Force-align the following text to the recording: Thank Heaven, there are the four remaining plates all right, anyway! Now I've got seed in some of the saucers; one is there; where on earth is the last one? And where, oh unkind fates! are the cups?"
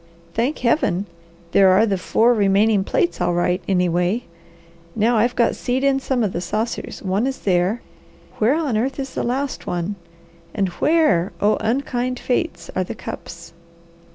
Thank 0.33 0.57
Heaven, 0.57 1.05
there 1.51 1.69
are 1.69 1.85
the 1.85 1.95
four 1.95 2.33
remaining 2.33 2.83
plates 2.83 3.21
all 3.21 3.35
right, 3.35 3.61
anyway! 3.67 4.23
Now 4.95 5.17
I've 5.17 5.35
got 5.35 5.55
seed 5.55 5.83
in 5.83 5.99
some 5.99 6.23
of 6.23 6.33
the 6.33 6.41
saucers; 6.41 7.03
one 7.03 7.27
is 7.27 7.37
there; 7.41 7.83
where 8.39 8.55
on 8.55 8.77
earth 8.77 8.97
is 8.99 9.13
the 9.13 9.21
last 9.21 9.67
one? 9.67 9.97
And 10.55 10.69
where, 10.79 11.33
oh 11.39 11.55
unkind 11.61 12.17
fates! 12.17 12.71
are 12.75 12.83
the 12.83 12.95
cups?" 12.95 13.53